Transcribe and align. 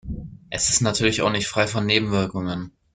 Es 0.49 0.69
ist 0.71 0.81
natürlich 0.81 1.21
auch 1.21 1.29
nicht 1.29 1.45
frei 1.47 1.67
von 1.67 1.85
Nebenwirkungen. 1.85 2.71